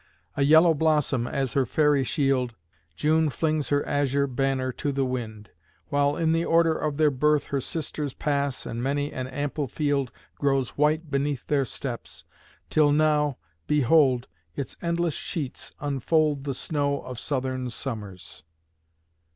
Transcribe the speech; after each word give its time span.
A 0.35 0.41
yellow 0.43 0.73
blossom 0.73 1.27
as 1.27 1.53
her 1.53 1.63
fairy 1.63 2.03
shield, 2.03 2.55
June 2.95 3.29
flings 3.29 3.69
her 3.69 3.87
azure 3.87 4.25
banner 4.25 4.71
to 4.71 4.91
the 4.91 5.05
wind, 5.05 5.51
While 5.89 6.17
in 6.17 6.31
the 6.31 6.43
order 6.43 6.73
of 6.75 6.97
their 6.97 7.11
birth 7.11 7.45
Her 7.49 7.61
sisters 7.61 8.15
pass, 8.15 8.65
and 8.65 8.81
many 8.81 9.13
an 9.13 9.27
ample 9.27 9.67
field 9.67 10.11
Grows 10.39 10.69
white 10.69 11.11
beneath 11.11 11.45
their 11.45 11.65
steps, 11.65 12.23
till 12.71 12.91
now, 12.91 13.37
behold, 13.67 14.25
Its 14.55 14.75
endless 14.81 15.13
sheets 15.13 15.71
unfold 15.79 16.45
The 16.45 16.55
snow 16.55 17.01
of 17.01 17.19
Southern 17.19 17.69
summers! 17.69 18.41